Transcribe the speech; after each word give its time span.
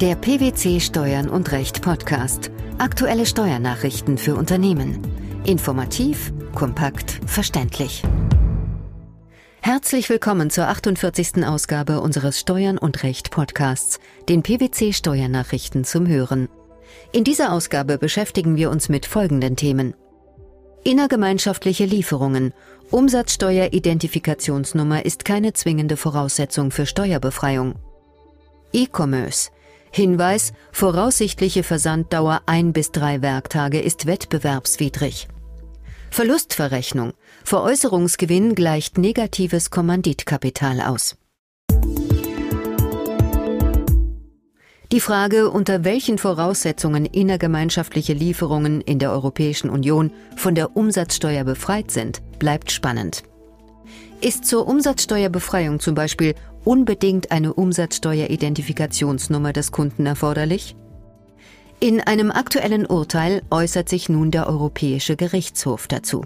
Der 0.00 0.16
PwC 0.16 0.80
Steuern 0.80 1.28
und 1.28 1.52
Recht 1.52 1.82
Podcast. 1.82 2.50
Aktuelle 2.78 3.26
Steuernachrichten 3.26 4.16
für 4.16 4.34
Unternehmen. 4.34 5.06
Informativ, 5.44 6.32
kompakt, 6.54 7.20
verständlich. 7.26 8.02
Herzlich 9.60 10.08
willkommen 10.08 10.48
zur 10.48 10.68
48. 10.68 11.44
Ausgabe 11.44 12.00
unseres 12.00 12.40
Steuern 12.40 12.78
und 12.78 13.02
Recht 13.02 13.30
Podcasts, 13.30 14.00
den 14.30 14.42
PwC 14.42 14.94
Steuernachrichten 14.94 15.84
zum 15.84 16.06
Hören. 16.06 16.48
In 17.12 17.22
dieser 17.22 17.52
Ausgabe 17.52 17.98
beschäftigen 17.98 18.56
wir 18.56 18.70
uns 18.70 18.88
mit 18.88 19.04
folgenden 19.04 19.54
Themen. 19.54 19.92
Innergemeinschaftliche 20.82 21.84
Lieferungen. 21.84 22.54
Umsatzsteueridentifikationsnummer 22.90 25.04
ist 25.04 25.26
keine 25.26 25.52
zwingende 25.52 25.98
Voraussetzung 25.98 26.70
für 26.70 26.86
Steuerbefreiung. 26.86 27.74
E-Commerce. 28.72 29.50
Hinweis, 29.92 30.52
voraussichtliche 30.70 31.62
Versanddauer 31.62 32.42
ein 32.46 32.72
bis 32.72 32.92
drei 32.92 33.22
Werktage 33.22 33.80
ist 33.80 34.06
wettbewerbswidrig. 34.06 35.28
Verlustverrechnung. 36.10 37.12
Veräußerungsgewinn 37.44 38.54
gleicht 38.54 38.98
negatives 38.98 39.70
Kommanditkapital 39.70 40.80
aus. 40.80 41.16
Die 44.92 45.00
Frage, 45.00 45.50
unter 45.50 45.84
welchen 45.84 46.18
Voraussetzungen 46.18 47.06
innergemeinschaftliche 47.06 48.12
Lieferungen 48.12 48.80
in 48.80 48.98
der 48.98 49.12
Europäischen 49.12 49.70
Union 49.70 50.10
von 50.36 50.56
der 50.56 50.76
Umsatzsteuer 50.76 51.44
befreit 51.44 51.92
sind, 51.92 52.20
bleibt 52.40 52.72
spannend. 52.72 53.22
Ist 54.20 54.46
zur 54.46 54.66
Umsatzsteuerbefreiung 54.66 55.78
zum 55.78 55.94
Beispiel 55.94 56.34
unbedingt 56.64 57.30
eine 57.30 57.54
Umsatzsteueridentifikationsnummer 57.54 59.52
des 59.52 59.72
Kunden 59.72 60.06
erforderlich? 60.06 60.76
In 61.80 62.00
einem 62.00 62.30
aktuellen 62.30 62.84
Urteil 62.84 63.42
äußert 63.50 63.88
sich 63.88 64.08
nun 64.08 64.30
der 64.30 64.46
Europäische 64.46 65.16
Gerichtshof 65.16 65.88
dazu. 65.88 66.24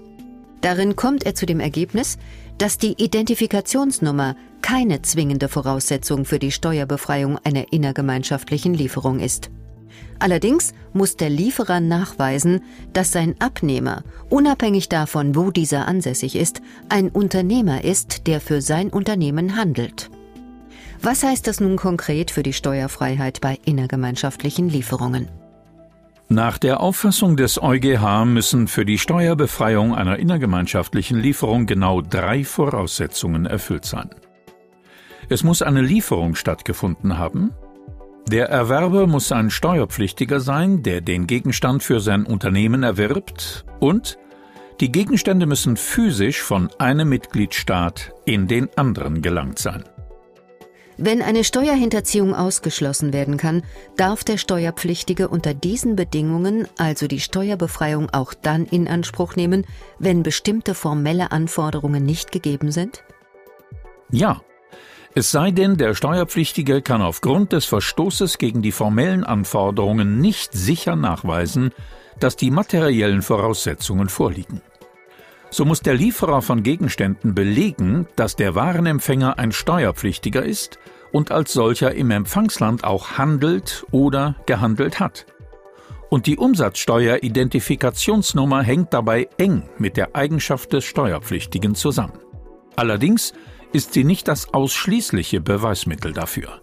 Darin 0.60 0.96
kommt 0.96 1.24
er 1.24 1.34
zu 1.34 1.46
dem 1.46 1.60
Ergebnis, 1.60 2.18
dass 2.58 2.78
die 2.78 2.92
Identifikationsnummer 3.02 4.34
keine 4.62 5.02
zwingende 5.02 5.48
Voraussetzung 5.48 6.24
für 6.24 6.38
die 6.38 6.50
Steuerbefreiung 6.50 7.38
einer 7.44 7.72
innergemeinschaftlichen 7.72 8.74
Lieferung 8.74 9.20
ist. 9.20 9.50
Allerdings 10.18 10.72
muss 10.92 11.16
der 11.16 11.28
Lieferer 11.28 11.80
nachweisen, 11.80 12.62
dass 12.92 13.12
sein 13.12 13.34
Abnehmer, 13.40 14.04
unabhängig 14.30 14.88
davon, 14.88 15.36
wo 15.36 15.50
dieser 15.50 15.86
ansässig 15.86 16.34
ist, 16.34 16.62
ein 16.88 17.10
Unternehmer 17.10 17.84
ist, 17.84 18.26
der 18.26 18.40
für 18.40 18.62
sein 18.62 18.88
Unternehmen 18.90 19.56
handelt. 19.56 20.10
Was 21.04 21.22
heißt 21.22 21.46
das 21.46 21.60
nun 21.60 21.76
konkret 21.76 22.30
für 22.30 22.42
die 22.42 22.54
Steuerfreiheit 22.54 23.42
bei 23.42 23.58
innergemeinschaftlichen 23.66 24.70
Lieferungen? 24.70 25.28
Nach 26.30 26.56
der 26.56 26.80
Auffassung 26.80 27.36
des 27.36 27.62
EuGH 27.62 28.24
müssen 28.24 28.68
für 28.68 28.86
die 28.86 28.96
Steuerbefreiung 28.96 29.94
einer 29.94 30.18
innergemeinschaftlichen 30.18 31.18
Lieferung 31.18 31.66
genau 31.66 32.00
drei 32.00 32.42
Voraussetzungen 32.42 33.44
erfüllt 33.44 33.84
sein. 33.84 34.08
Es 35.28 35.44
muss 35.44 35.60
eine 35.60 35.82
Lieferung 35.82 36.36
stattgefunden 36.36 37.18
haben, 37.18 37.50
der 38.26 38.48
Erwerber 38.48 39.06
muss 39.06 39.30
ein 39.30 39.50
Steuerpflichtiger 39.50 40.40
sein, 40.40 40.82
der 40.82 41.02
den 41.02 41.26
Gegenstand 41.26 41.82
für 41.82 42.00
sein 42.00 42.24
Unternehmen 42.24 42.82
erwirbt, 42.82 43.66
und 43.78 44.16
die 44.80 44.90
Gegenstände 44.90 45.44
müssen 45.44 45.76
physisch 45.76 46.40
von 46.40 46.70
einem 46.78 47.10
Mitgliedstaat 47.10 48.14
in 48.24 48.48
den 48.48 48.70
anderen 48.78 49.20
gelangt 49.20 49.58
sein. 49.58 49.84
Wenn 50.96 51.22
eine 51.22 51.42
Steuerhinterziehung 51.42 52.34
ausgeschlossen 52.34 53.12
werden 53.12 53.36
kann, 53.36 53.62
darf 53.96 54.22
der 54.22 54.38
Steuerpflichtige 54.38 55.28
unter 55.28 55.52
diesen 55.52 55.96
Bedingungen 55.96 56.68
also 56.78 57.08
die 57.08 57.20
Steuerbefreiung 57.20 58.10
auch 58.10 58.32
dann 58.32 58.66
in 58.66 58.86
Anspruch 58.86 59.34
nehmen, 59.34 59.66
wenn 59.98 60.22
bestimmte 60.22 60.74
formelle 60.74 61.32
Anforderungen 61.32 62.04
nicht 62.04 62.30
gegeben 62.30 62.70
sind? 62.70 63.02
Ja. 64.10 64.40
Es 65.16 65.30
sei 65.30 65.52
denn, 65.52 65.76
der 65.76 65.94
Steuerpflichtige 65.94 66.82
kann 66.82 67.00
aufgrund 67.00 67.52
des 67.52 67.66
Verstoßes 67.66 68.38
gegen 68.38 68.62
die 68.62 68.72
formellen 68.72 69.22
Anforderungen 69.22 70.20
nicht 70.20 70.52
sicher 70.52 70.96
nachweisen, 70.96 71.70
dass 72.18 72.34
die 72.34 72.50
materiellen 72.50 73.22
Voraussetzungen 73.22 74.08
vorliegen. 74.08 74.60
So 75.50 75.64
muss 75.64 75.82
der 75.82 75.94
Lieferer 75.94 76.42
von 76.42 76.64
Gegenständen 76.64 77.32
belegen, 77.32 78.08
dass 78.16 78.34
der 78.34 78.56
Warenempfänger 78.56 79.38
ein 79.38 79.52
Steuerpflichtiger 79.52 80.42
ist 80.44 80.80
und 81.14 81.30
als 81.30 81.52
solcher 81.52 81.94
im 81.94 82.10
Empfangsland 82.10 82.82
auch 82.82 83.18
handelt 83.18 83.86
oder 83.92 84.34
gehandelt 84.46 84.98
hat. 84.98 85.26
Und 86.10 86.26
die 86.26 86.36
Umsatzsteueridentifikationsnummer 86.36 88.64
hängt 88.64 88.92
dabei 88.92 89.28
eng 89.38 89.62
mit 89.78 89.96
der 89.96 90.16
Eigenschaft 90.16 90.72
des 90.72 90.82
Steuerpflichtigen 90.84 91.76
zusammen. 91.76 92.18
Allerdings 92.74 93.32
ist 93.72 93.92
sie 93.92 94.02
nicht 94.02 94.26
das 94.26 94.52
ausschließliche 94.52 95.40
Beweismittel 95.40 96.12
dafür. 96.12 96.60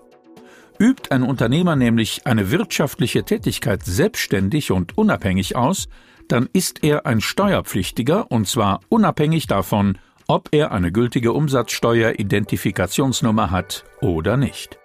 Übt 0.77 1.11
ein 1.11 1.23
Unternehmer 1.23 1.77
nämlich 1.77 2.27
eine 2.27 2.51
wirtschaftliche 2.51 3.23
Tätigkeit 3.23 3.85
selbstständig 3.85 4.71
und 4.71 4.97
unabhängig 4.97 5.55
aus, 5.55 5.87
dann 6.27 6.49
ist 6.51 6.83
er 6.83 7.05
ein 7.05 7.21
Steuerpflichtiger 7.21 8.29
und 8.29 8.49
zwar 8.49 8.81
unabhängig 8.89 9.47
davon, 9.47 9.97
ob 10.31 10.49
er 10.53 10.71
eine 10.71 10.93
gültige 10.93 11.33
Umsatzsteueridentifikationsnummer 11.33 13.51
hat 13.51 13.83
oder 13.99 14.37
nicht. 14.37 14.79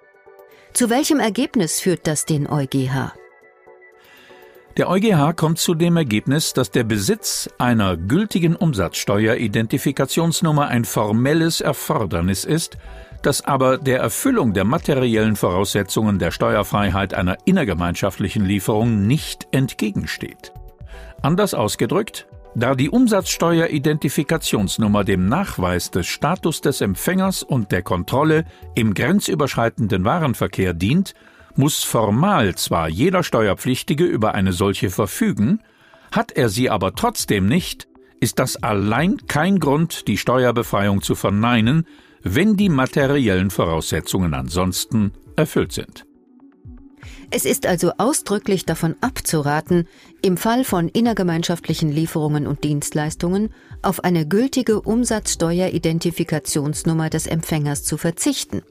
Zu 0.72 0.90
welchem 0.90 1.20
Ergebnis 1.20 1.80
führt 1.80 2.08
das 2.08 2.24
den 2.24 2.48
EuGH? 2.48 3.12
Der 4.76 4.90
EuGH 4.90 5.36
kommt 5.36 5.60
zu 5.60 5.74
dem 5.74 5.96
Ergebnis, 5.96 6.52
dass 6.52 6.72
der 6.72 6.82
Besitz 6.82 7.48
einer 7.58 7.96
gültigen 7.96 8.56
Umsatzsteueridentifikationsnummer 8.56 10.66
ein 10.66 10.84
formelles 10.84 11.60
Erfordernis 11.60 12.44
ist, 12.44 12.76
das 13.22 13.44
aber 13.44 13.78
der 13.78 14.00
Erfüllung 14.00 14.52
der 14.52 14.64
materiellen 14.64 15.36
Voraussetzungen 15.36 16.18
der 16.18 16.32
Steuerfreiheit 16.32 17.14
einer 17.14 17.36
innergemeinschaftlichen 17.44 18.44
Lieferung 18.44 19.06
nicht 19.06 19.46
entgegensteht. 19.52 20.52
Anders 21.22 21.54
ausgedrückt, 21.54 22.26
da 22.56 22.74
die 22.74 22.88
Umsatzsteueridentifikationsnummer 22.88 25.04
dem 25.04 25.28
Nachweis 25.28 25.90
des 25.90 26.06
Status 26.06 26.62
des 26.62 26.80
Empfängers 26.80 27.42
und 27.42 27.70
der 27.70 27.82
Kontrolle 27.82 28.46
im 28.74 28.94
grenzüberschreitenden 28.94 30.06
Warenverkehr 30.06 30.72
dient, 30.72 31.12
muss 31.54 31.84
formal 31.84 32.54
zwar 32.54 32.88
jeder 32.88 33.22
Steuerpflichtige 33.22 34.04
über 34.04 34.34
eine 34.34 34.54
solche 34.54 34.88
verfügen, 34.88 35.60
hat 36.10 36.32
er 36.32 36.48
sie 36.48 36.70
aber 36.70 36.94
trotzdem 36.94 37.46
nicht, 37.46 37.88
ist 38.20 38.38
das 38.38 38.62
allein 38.62 39.18
kein 39.26 39.60
Grund, 39.60 40.08
die 40.08 40.16
Steuerbefreiung 40.16 41.02
zu 41.02 41.14
verneinen, 41.14 41.86
wenn 42.22 42.56
die 42.56 42.70
materiellen 42.70 43.50
Voraussetzungen 43.50 44.32
ansonsten 44.32 45.12
erfüllt 45.36 45.72
sind. 45.72 46.05
Es 47.30 47.44
ist 47.44 47.66
also 47.66 47.92
ausdrücklich 47.98 48.64
davon 48.66 48.94
abzuraten, 49.00 49.88
im 50.22 50.36
Fall 50.36 50.62
von 50.64 50.88
innergemeinschaftlichen 50.88 51.90
Lieferungen 51.90 52.46
und 52.46 52.62
Dienstleistungen 52.64 53.50
auf 53.82 54.04
eine 54.04 54.26
gültige 54.26 54.80
Umsatzsteueridentifikationsnummer 54.80 57.10
des 57.10 57.26
Empfängers 57.26 57.82
zu 57.82 57.98
verzichten. 57.98 58.62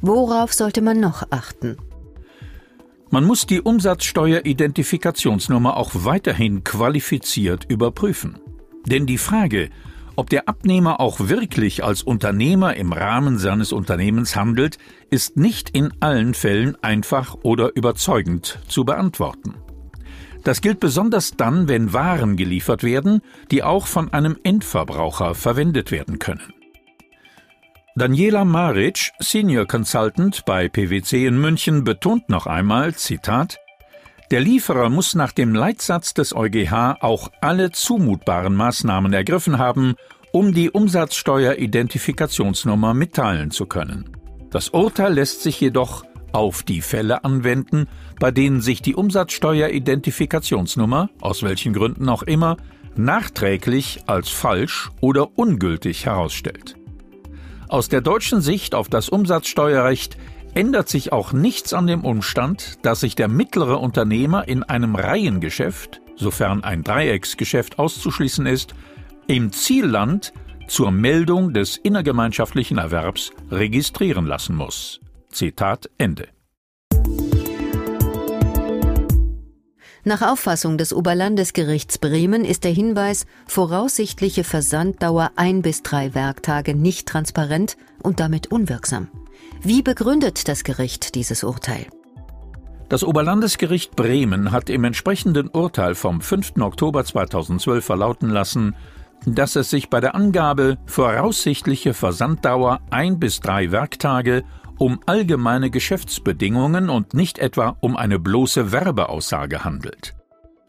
Worauf 0.00 0.52
sollte 0.52 0.82
man 0.82 1.00
noch 1.00 1.24
achten? 1.30 1.76
Man 3.10 3.24
muss 3.24 3.46
die 3.46 3.60
Umsatzsteueridentifikationsnummer 3.60 5.76
auch 5.76 5.90
weiterhin 5.94 6.62
qualifiziert 6.62 7.64
überprüfen. 7.68 8.38
Denn 8.86 9.06
die 9.06 9.18
Frage, 9.18 9.70
ob 10.20 10.28
der 10.28 10.50
Abnehmer 10.50 11.00
auch 11.00 11.18
wirklich 11.18 11.82
als 11.82 12.02
Unternehmer 12.02 12.76
im 12.76 12.92
Rahmen 12.92 13.38
seines 13.38 13.72
Unternehmens 13.72 14.36
handelt, 14.36 14.76
ist 15.08 15.38
nicht 15.38 15.70
in 15.70 15.94
allen 16.00 16.34
Fällen 16.34 16.76
einfach 16.84 17.38
oder 17.42 17.74
überzeugend 17.74 18.58
zu 18.68 18.84
beantworten. 18.84 19.54
Das 20.44 20.60
gilt 20.60 20.78
besonders 20.78 21.38
dann, 21.38 21.68
wenn 21.68 21.94
Waren 21.94 22.36
geliefert 22.36 22.82
werden, 22.82 23.22
die 23.50 23.62
auch 23.62 23.86
von 23.86 24.12
einem 24.12 24.36
Endverbraucher 24.42 25.34
verwendet 25.34 25.90
werden 25.90 26.18
können. 26.18 26.52
Daniela 27.96 28.44
Maric, 28.44 29.12
Senior 29.20 29.66
Consultant 29.66 30.44
bei 30.44 30.68
PwC 30.68 31.24
in 31.24 31.40
München, 31.40 31.82
betont 31.82 32.28
noch 32.28 32.46
einmal, 32.46 32.94
Zitat, 32.94 33.58
der 34.30 34.40
Lieferer 34.40 34.88
muss 34.90 35.16
nach 35.16 35.32
dem 35.32 35.54
Leitsatz 35.54 36.14
des 36.14 36.34
EuGH 36.34 36.96
auch 37.00 37.32
alle 37.40 37.72
zumutbaren 37.72 38.54
Maßnahmen 38.54 39.12
ergriffen 39.12 39.58
haben, 39.58 39.96
um 40.32 40.54
die 40.54 40.70
Umsatzsteueridentifikationsnummer 40.70 42.94
mitteilen 42.94 43.50
zu 43.50 43.66
können. 43.66 44.16
Das 44.50 44.68
Urteil 44.68 45.14
lässt 45.14 45.42
sich 45.42 45.60
jedoch 45.60 46.04
auf 46.32 46.62
die 46.62 46.80
Fälle 46.80 47.24
anwenden, 47.24 47.88
bei 48.20 48.30
denen 48.30 48.60
sich 48.60 48.82
die 48.82 48.94
Umsatzsteueridentifikationsnummer, 48.94 51.10
aus 51.20 51.42
welchen 51.42 51.72
Gründen 51.72 52.08
auch 52.08 52.22
immer, 52.22 52.56
nachträglich 52.94 54.04
als 54.06 54.28
falsch 54.28 54.92
oder 55.00 55.36
ungültig 55.36 56.06
herausstellt. 56.06 56.76
Aus 57.68 57.88
der 57.88 58.00
deutschen 58.00 58.40
Sicht 58.40 58.76
auf 58.76 58.88
das 58.88 59.08
Umsatzsteuerrecht 59.08 60.16
ändert 60.54 60.88
sich 60.88 61.12
auch 61.12 61.32
nichts 61.32 61.72
an 61.72 61.86
dem 61.86 62.04
Umstand, 62.04 62.78
dass 62.82 63.00
sich 63.00 63.14
der 63.14 63.28
mittlere 63.28 63.78
Unternehmer 63.78 64.48
in 64.48 64.62
einem 64.62 64.94
Reihengeschäft, 64.94 66.00
sofern 66.16 66.64
ein 66.64 66.82
Dreiecksgeschäft 66.82 67.78
auszuschließen 67.78 68.46
ist, 68.46 68.74
im 69.26 69.52
Zielland 69.52 70.32
zur 70.68 70.90
Meldung 70.90 71.52
des 71.52 71.76
innergemeinschaftlichen 71.76 72.78
Erwerbs 72.78 73.32
registrieren 73.50 74.26
lassen 74.26 74.54
muss. 74.56 75.00
Zitat 75.30 75.90
Ende. 75.98 76.28
Nach 80.02 80.22
Auffassung 80.22 80.78
des 80.78 80.94
Oberlandesgerichts 80.94 81.98
Bremen 81.98 82.44
ist 82.44 82.64
der 82.64 82.72
Hinweis 82.72 83.26
voraussichtliche 83.46 84.44
Versanddauer 84.44 85.32
ein 85.36 85.60
bis 85.60 85.82
drei 85.82 86.14
Werktage 86.14 86.74
nicht 86.74 87.06
transparent 87.06 87.76
und 88.02 88.18
damit 88.18 88.50
unwirksam. 88.50 89.08
Wie 89.62 89.82
begründet 89.82 90.48
das 90.48 90.64
Gericht 90.64 91.14
dieses 91.14 91.44
Urteil? 91.44 91.86
Das 92.88 93.04
Oberlandesgericht 93.04 93.94
Bremen 93.94 94.52
hat 94.52 94.70
im 94.70 94.84
entsprechenden 94.84 95.48
Urteil 95.48 95.94
vom 95.94 96.22
5. 96.22 96.54
Oktober 96.60 97.04
2012 97.04 97.84
verlauten 97.84 98.30
lassen, 98.30 98.74
dass 99.26 99.56
es 99.56 99.68
sich 99.68 99.90
bei 99.90 100.00
der 100.00 100.14
Angabe 100.14 100.78
voraussichtliche 100.86 101.92
Versanddauer 101.92 102.80
ein 102.88 103.18
bis 103.18 103.40
drei 103.40 103.70
Werktage 103.70 104.44
um 104.78 104.98
allgemeine 105.04 105.68
Geschäftsbedingungen 105.68 106.88
und 106.88 107.12
nicht 107.12 107.38
etwa 107.38 107.76
um 107.80 107.98
eine 107.98 108.18
bloße 108.18 108.72
Werbeaussage 108.72 109.62
handelt. 109.62 110.14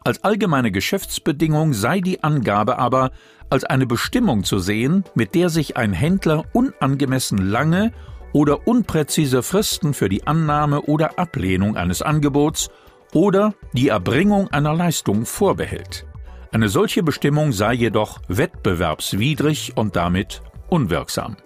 Als 0.04 0.22
allgemeine 0.22 0.70
Geschäftsbedingung 0.70 1.72
sei 1.72 2.00
die 2.00 2.22
Angabe 2.22 2.78
aber 2.78 3.10
als 3.48 3.64
eine 3.64 3.86
Bestimmung 3.86 4.44
zu 4.44 4.58
sehen, 4.58 5.04
mit 5.14 5.34
der 5.34 5.48
sich 5.48 5.78
ein 5.78 5.94
Händler 5.94 6.44
unangemessen 6.52 7.38
lange 7.38 7.92
oder 8.32 8.66
unpräzise 8.66 9.42
Fristen 9.42 9.94
für 9.94 10.08
die 10.08 10.26
Annahme 10.26 10.82
oder 10.82 11.18
Ablehnung 11.18 11.76
eines 11.76 12.02
Angebots 12.02 12.70
oder 13.12 13.54
die 13.72 13.88
Erbringung 13.88 14.48
einer 14.48 14.74
Leistung 14.74 15.26
vorbehält. 15.26 16.06
Eine 16.50 16.68
solche 16.68 17.02
Bestimmung 17.02 17.52
sei 17.52 17.74
jedoch 17.74 18.20
wettbewerbswidrig 18.28 19.72
und 19.76 19.96
damit 19.96 20.42
unwirksam. 20.68 21.36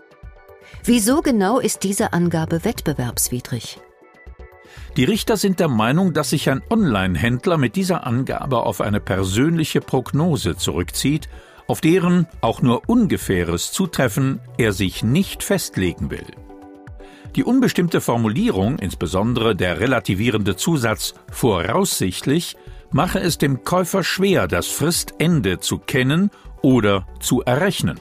Wieso 0.85 1.21
genau 1.23 1.59
ist 1.59 1.85
diese 1.85 2.13
Angabe 2.13 2.65
wettbewerbswidrig? 2.65 3.81
Die 4.97 5.05
Richter 5.05 5.37
sind 5.37 5.61
der 5.61 5.69
Meinung, 5.69 6.13
dass 6.13 6.31
sich 6.31 6.49
ein 6.49 6.63
Online-Händler 6.71 7.59
mit 7.59 7.77
dieser 7.77 8.07
Angabe 8.07 8.63
auf 8.63 8.81
eine 8.81 9.01
persönliche 9.01 9.81
Prognose 9.81 10.57
zurückzieht, 10.57 11.29
auf 11.67 11.81
deren 11.81 12.27
auch 12.41 12.63
nur 12.63 12.89
ungefähres 12.89 13.73
Zutreffen 13.73 14.41
er 14.57 14.73
sich 14.73 15.03
nicht 15.03 15.43
festlegen 15.43 16.11
will. 16.11 16.27
Die 17.35 17.45
unbestimmte 17.45 18.01
Formulierung, 18.01 18.79
insbesondere 18.79 19.55
der 19.55 19.81
relativierende 19.81 20.57
Zusatz 20.57 21.15
voraussichtlich, 21.31 22.57
mache 22.91 23.19
es 23.19 23.39
dem 23.39 23.65
Käufer 23.65 24.05
schwer, 24.05 24.49
das 24.49 24.69
Fristende 24.69 25.61
zu 25.61 25.79
kennen 25.79 26.31
oder 26.63 27.07
zu 27.21 27.43
errechnen. 27.43 28.01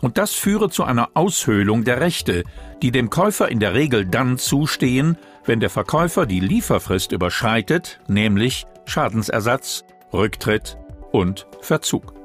Und 0.00 0.18
das 0.18 0.32
führe 0.32 0.68
zu 0.68 0.82
einer 0.82 1.10
Aushöhlung 1.14 1.84
der 1.84 2.00
Rechte, 2.00 2.42
die 2.82 2.90
dem 2.90 3.08
Käufer 3.08 3.48
in 3.48 3.60
der 3.60 3.74
Regel 3.74 4.04
dann 4.04 4.36
zustehen, 4.36 5.16
wenn 5.44 5.60
der 5.60 5.70
Verkäufer 5.70 6.26
die 6.26 6.40
Lieferfrist 6.40 7.12
überschreitet, 7.12 8.00
nämlich 8.08 8.66
Schadensersatz, 8.84 9.84
Rücktritt 10.12 10.76
und 11.12 11.46
Verzug. 11.60 12.21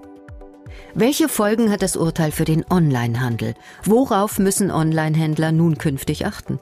Welche 0.94 1.30
Folgen 1.30 1.72
hat 1.72 1.82
das 1.82 1.96
Urteil 1.96 2.32
für 2.32 2.46
den 2.46 2.66
Onlinehandel? 2.70 3.54
Worauf 3.84 4.40
müssen 4.40 4.72
Onlinehändler 4.72 5.52
nun 5.52 5.78
künftig 5.78 6.26
achten? 6.26 6.60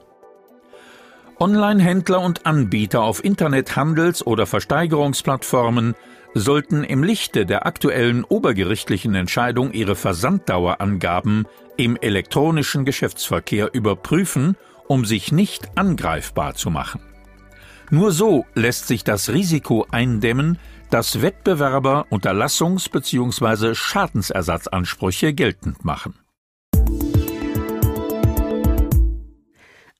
Onlinehändler 1.38 2.20
und 2.20 2.46
Anbieter 2.46 3.02
auf 3.02 3.22
Internethandels- 3.22 4.24
oder 4.24 4.46
Versteigerungsplattformen 4.46 5.94
sollten 6.32 6.84
im 6.84 7.02
Lichte 7.02 7.46
der 7.46 7.66
aktuellen 7.66 8.24
obergerichtlichen 8.24 9.14
Entscheidung 9.14 9.72
ihre 9.72 9.96
Versanddauerangaben 9.96 11.46
im 11.76 11.96
elektronischen 11.96 12.84
Geschäftsverkehr 12.84 13.72
überprüfen, 13.72 14.56
um 14.86 15.04
sich 15.04 15.32
nicht 15.32 15.76
angreifbar 15.76 16.54
zu 16.54 16.70
machen. 16.70 17.00
Nur 17.90 18.12
so 18.12 18.46
lässt 18.54 18.86
sich 18.86 19.04
das 19.04 19.30
Risiko 19.30 19.86
eindämmen, 19.90 20.58
dass 20.90 21.22
Wettbewerber 21.22 22.06
Unterlassungs- 22.10 22.90
bzw. 22.90 23.74
Schadensersatzansprüche 23.74 25.34
geltend 25.34 25.84
machen. 25.84 26.14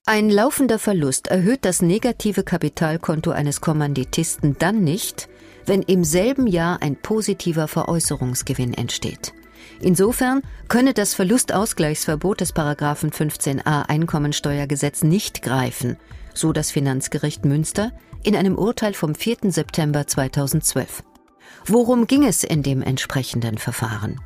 Ein 0.08 0.30
laufender 0.30 0.78
Verlust 0.78 1.26
erhöht 1.26 1.64
das 1.64 1.82
negative 1.82 2.44
Kapitalkonto 2.44 3.32
eines 3.32 3.60
Kommanditisten 3.60 4.56
dann 4.56 4.84
nicht, 4.84 5.28
wenn 5.66 5.82
im 5.82 6.04
selben 6.04 6.46
Jahr 6.46 6.80
ein 6.80 6.94
positiver 6.94 7.66
Veräußerungsgewinn 7.66 8.72
entsteht. 8.72 9.34
Insofern 9.80 10.42
könne 10.68 10.94
das 10.94 11.14
Verlustausgleichsverbot 11.14 12.40
des 12.40 12.52
Paragraphen 12.52 13.10
15a 13.10 13.88
Einkommensteuergesetz 13.88 15.02
nicht 15.02 15.42
greifen, 15.42 15.96
so 16.34 16.52
das 16.52 16.70
Finanzgericht 16.70 17.44
Münster 17.44 17.90
in 18.26 18.34
einem 18.34 18.58
Urteil 18.58 18.92
vom 18.92 19.14
4. 19.14 19.52
September 19.52 20.04
2012. 20.04 21.04
Worum 21.64 22.08
ging 22.08 22.24
es 22.24 22.42
in 22.42 22.64
dem 22.64 22.82
entsprechenden 22.82 23.56
Verfahren? 23.56 24.20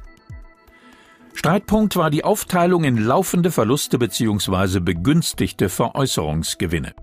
Streitpunkt 1.34 1.96
war 1.96 2.10
die 2.10 2.24
Aufteilung 2.24 2.84
in 2.84 2.96
laufende 2.96 3.50
Verluste 3.50 3.98
bzw. 3.98 4.80
begünstigte 4.80 5.68
Veräußerungsgewinne. 5.68 6.94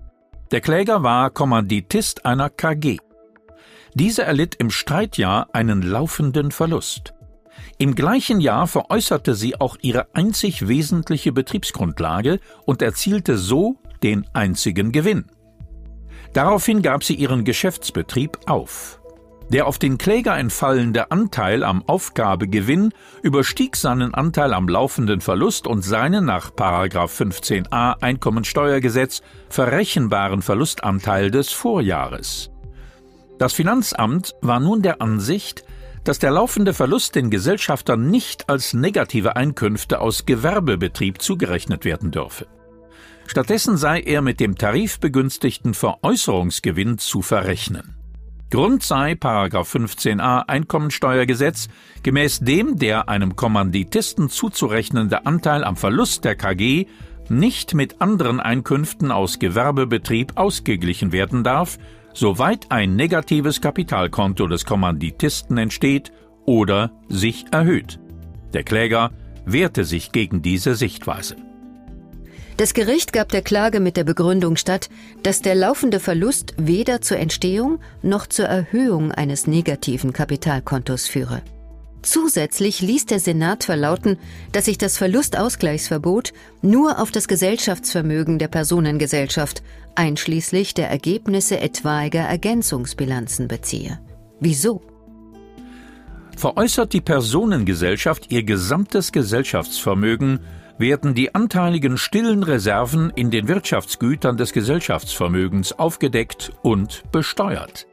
Der 0.50 0.60
Kläger 0.60 1.04
war 1.04 1.30
Kommanditist 1.30 2.26
einer 2.26 2.50
KG. 2.50 2.98
Diese 3.94 4.24
erlitt 4.24 4.56
im 4.56 4.70
Streitjahr 4.70 5.48
einen 5.52 5.82
laufenden 5.82 6.50
Verlust. 6.50 7.14
Im 7.78 7.94
gleichen 7.94 8.40
Jahr 8.40 8.66
veräußerte 8.66 9.36
sie 9.36 9.60
auch 9.60 9.76
ihre 9.82 10.14
einzig 10.14 10.66
wesentliche 10.66 11.30
Betriebsgrundlage 11.30 12.40
und 12.64 12.82
erzielte 12.82 13.38
so 13.38 13.76
den 14.02 14.26
einzigen 14.32 14.90
Gewinn. 14.90 15.26
Daraufhin 16.32 16.82
gab 16.82 17.04
sie 17.04 17.14
ihren 17.14 17.44
Geschäftsbetrieb 17.44 18.38
auf. 18.46 19.00
Der 19.50 19.66
auf 19.66 19.78
den 19.78 19.96
Kläger 19.96 20.36
entfallende 20.36 21.10
Anteil 21.10 21.64
am 21.64 21.82
Aufgabegewinn 21.86 22.92
überstieg 23.22 23.76
seinen 23.76 24.12
Anteil 24.12 24.52
am 24.52 24.68
laufenden 24.68 25.22
Verlust 25.22 25.66
und 25.66 25.82
seinen 25.82 26.26
nach 26.26 26.50
15a 26.50 28.02
Einkommensteuergesetz 28.02 29.22
verrechenbaren 29.48 30.42
Verlustanteil 30.42 31.30
des 31.30 31.50
Vorjahres. 31.50 32.50
Das 33.38 33.54
Finanzamt 33.54 34.34
war 34.42 34.60
nun 34.60 34.82
der 34.82 35.00
Ansicht, 35.00 35.64
dass 36.04 36.18
der 36.18 36.30
laufende 36.30 36.74
Verlust 36.74 37.14
den 37.14 37.30
Gesellschaftern 37.30 38.10
nicht 38.10 38.50
als 38.50 38.74
negative 38.74 39.36
Einkünfte 39.36 40.00
aus 40.00 40.26
Gewerbebetrieb 40.26 41.22
zugerechnet 41.22 41.84
werden 41.86 42.10
dürfe. 42.10 42.46
Stattdessen 43.28 43.76
sei 43.76 44.00
er 44.00 44.22
mit 44.22 44.40
dem 44.40 44.56
tarifbegünstigten 44.56 45.74
Veräußerungsgewinn 45.74 46.96
zu 46.96 47.20
verrechnen. 47.20 47.94
Grund 48.50 48.82
sei 48.82 49.12
15a 49.12 50.48
Einkommensteuergesetz, 50.48 51.68
gemäß 52.02 52.40
dem 52.40 52.78
der 52.78 53.10
einem 53.10 53.36
Kommanditisten 53.36 54.30
zuzurechnende 54.30 55.26
Anteil 55.26 55.62
am 55.62 55.76
Verlust 55.76 56.24
der 56.24 56.36
KG 56.36 56.86
nicht 57.28 57.74
mit 57.74 58.00
anderen 58.00 58.40
Einkünften 58.40 59.12
aus 59.12 59.38
Gewerbebetrieb 59.38 60.32
ausgeglichen 60.36 61.12
werden 61.12 61.44
darf 61.44 61.78
soweit 62.14 62.72
ein 62.72 62.96
negatives 62.96 63.60
Kapitalkonto 63.60 64.46
des 64.46 64.64
Kommanditisten 64.64 65.58
entsteht 65.58 66.10
oder 66.46 66.90
sich 67.08 67.44
erhöht. 67.52 68.00
Der 68.54 68.64
Kläger 68.64 69.12
wehrte 69.44 69.84
sich 69.84 70.10
gegen 70.12 70.40
diese 70.40 70.74
Sichtweise. 70.74 71.36
Das 72.58 72.74
Gericht 72.74 73.12
gab 73.12 73.28
der 73.28 73.42
Klage 73.42 73.78
mit 73.78 73.96
der 73.96 74.02
Begründung 74.02 74.56
statt, 74.56 74.90
dass 75.22 75.42
der 75.42 75.54
laufende 75.54 76.00
Verlust 76.00 76.54
weder 76.56 77.00
zur 77.00 77.18
Entstehung 77.18 77.78
noch 78.02 78.26
zur 78.26 78.46
Erhöhung 78.46 79.12
eines 79.12 79.46
negativen 79.46 80.12
Kapitalkontos 80.12 81.06
führe. 81.06 81.42
Zusätzlich 82.02 82.80
ließ 82.80 83.06
der 83.06 83.20
Senat 83.20 83.62
verlauten, 83.62 84.18
dass 84.50 84.64
sich 84.64 84.76
das 84.76 84.98
Verlustausgleichsverbot 84.98 86.32
nur 86.60 87.00
auf 87.00 87.12
das 87.12 87.28
Gesellschaftsvermögen 87.28 88.40
der 88.40 88.48
Personengesellschaft, 88.48 89.62
einschließlich 89.94 90.74
der 90.74 90.90
Ergebnisse 90.90 91.60
etwaiger 91.60 92.22
Ergänzungsbilanzen 92.22 93.46
beziehe. 93.46 94.00
Wieso? 94.40 94.82
Veräußert 96.36 96.92
die 96.92 97.02
Personengesellschaft 97.02 98.32
ihr 98.32 98.42
gesamtes 98.42 99.12
Gesellschaftsvermögen, 99.12 100.40
werden 100.78 101.14
die 101.14 101.34
anteiligen 101.34 101.98
stillen 101.98 102.42
Reserven 102.42 103.10
in 103.14 103.30
den 103.30 103.48
Wirtschaftsgütern 103.48 104.36
des 104.36 104.52
Gesellschaftsvermögens 104.52 105.78
aufgedeckt 105.78 106.52
und 106.62 107.02
besteuert. 107.12 107.86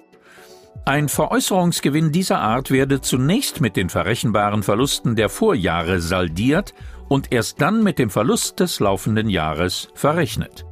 Ein 0.85 1.09
Veräußerungsgewinn 1.09 2.11
dieser 2.11 2.39
Art 2.39 2.69
werde 2.69 3.01
zunächst 3.01 3.59
mit 3.59 3.75
den 3.75 3.89
verrechenbaren 3.89 4.61
Verlusten 4.61 5.15
der 5.15 5.29
Vorjahre 5.29 5.99
saldiert 5.99 6.75
und 7.09 7.31
erst 7.31 7.59
dann 7.59 7.83
mit 7.83 7.97
dem 7.97 8.09
Verlust 8.11 8.59
des 8.59 8.79
laufenden 8.79 9.29
Jahres 9.29 9.89
verrechnet. 9.95 10.65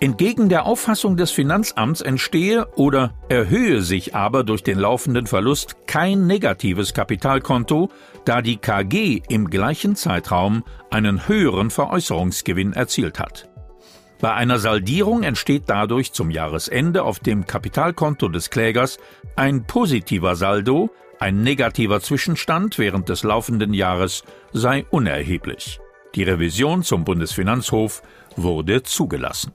Entgegen 0.00 0.48
der 0.48 0.64
Auffassung 0.64 1.16
des 1.16 1.32
Finanzamts 1.32 2.02
entstehe 2.02 2.68
oder 2.76 3.14
erhöhe 3.28 3.82
sich 3.82 4.14
aber 4.14 4.44
durch 4.44 4.62
den 4.62 4.78
laufenden 4.78 5.26
Verlust 5.26 5.88
kein 5.88 6.28
negatives 6.28 6.94
Kapitalkonto, 6.94 7.90
da 8.24 8.40
die 8.40 8.58
KG 8.58 9.22
im 9.28 9.50
gleichen 9.50 9.96
Zeitraum 9.96 10.62
einen 10.90 11.26
höheren 11.26 11.70
Veräußerungsgewinn 11.70 12.74
erzielt 12.74 13.18
hat. 13.18 13.48
Bei 14.20 14.34
einer 14.34 14.60
Saldierung 14.60 15.24
entsteht 15.24 15.64
dadurch 15.66 16.12
zum 16.12 16.30
Jahresende 16.30 17.02
auf 17.02 17.18
dem 17.18 17.44
Kapitalkonto 17.46 18.28
des 18.28 18.50
Klägers 18.50 18.98
ein 19.34 19.64
positiver 19.64 20.36
Saldo, 20.36 20.90
ein 21.18 21.42
negativer 21.42 22.00
Zwischenstand 22.00 22.78
während 22.78 23.08
des 23.08 23.24
laufenden 23.24 23.74
Jahres 23.74 24.22
sei 24.52 24.86
unerheblich. 24.90 25.80
Die 26.14 26.22
Revision 26.22 26.84
zum 26.84 27.04
Bundesfinanzhof 27.04 28.02
wurde 28.36 28.84
zugelassen. 28.84 29.52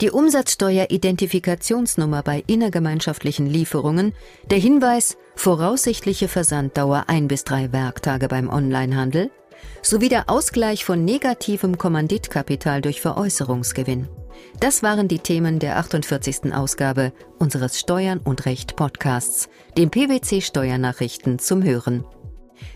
Die 0.00 0.12
Umsatzsteueridentifikationsnummer 0.12 2.22
bei 2.22 2.44
innergemeinschaftlichen 2.46 3.46
Lieferungen, 3.46 4.14
der 4.48 4.58
Hinweis 4.58 5.16
voraussichtliche 5.34 6.28
Versanddauer 6.28 7.06
ein 7.08 7.26
bis 7.26 7.42
drei 7.42 7.72
Werktage 7.72 8.28
beim 8.28 8.48
Onlinehandel 8.48 9.32
sowie 9.82 10.08
der 10.08 10.30
Ausgleich 10.30 10.84
von 10.84 11.04
negativem 11.04 11.78
Kommanditkapital 11.78 12.80
durch 12.80 13.00
Veräußerungsgewinn. 13.00 14.06
Das 14.60 14.84
waren 14.84 15.08
die 15.08 15.18
Themen 15.18 15.58
der 15.58 15.78
48. 15.78 16.54
Ausgabe 16.54 17.12
unseres 17.40 17.80
Steuern 17.80 18.18
und 18.18 18.46
Recht 18.46 18.76
Podcasts, 18.76 19.48
den 19.76 19.90
PwC 19.90 20.42
Steuernachrichten 20.42 21.40
zum 21.40 21.64
Hören. 21.64 22.04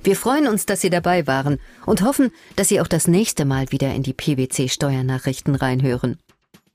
Wir 0.02 0.16
freuen 0.16 0.48
uns, 0.48 0.66
dass 0.66 0.80
Sie 0.80 0.90
dabei 0.90 1.28
waren 1.28 1.60
und 1.86 2.02
hoffen, 2.02 2.32
dass 2.56 2.68
Sie 2.68 2.80
auch 2.80 2.88
das 2.88 3.06
nächste 3.06 3.44
Mal 3.44 3.70
wieder 3.70 3.94
in 3.94 4.02
die 4.02 4.12
PwC 4.12 4.68
Steuernachrichten 4.68 5.54
reinhören. 5.54 6.18